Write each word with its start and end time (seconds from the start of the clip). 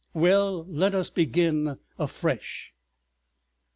Well, 0.15 0.65
let 0.67 0.95
us 0.95 1.11
begin 1.11 1.77
afresh." 1.99 2.73